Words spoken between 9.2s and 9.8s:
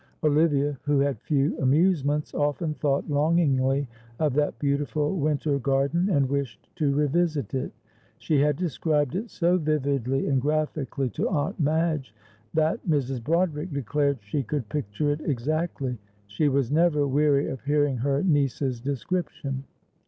so